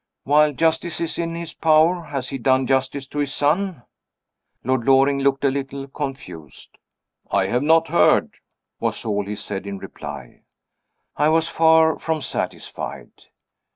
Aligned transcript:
"While 0.23 0.53
justice 0.53 0.99
is 0.99 1.19
in 1.19 1.35
his 1.35 1.53
power, 1.53 2.05
has 2.05 2.29
he 2.29 2.39
done 2.39 2.65
justice 2.65 3.05
to 3.09 3.19
his 3.19 3.31
son?" 3.35 3.83
Lord 4.63 4.83
Loring 4.85 5.19
looked 5.19 5.45
a 5.45 5.51
little 5.51 5.87
confused. 5.87 6.79
"I 7.29 7.45
have 7.45 7.61
not 7.61 7.89
heard," 7.89 8.31
was 8.79 9.05
all 9.05 9.27
he 9.27 9.35
said 9.35 9.67
in 9.67 9.77
reply. 9.77 10.41
I 11.17 11.29
was 11.29 11.49
far 11.49 11.99
from 11.99 12.23
satisfied. 12.23 13.11